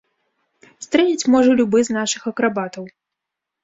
[0.85, 2.83] Стрэліць можа любы з нашых акрабатаў.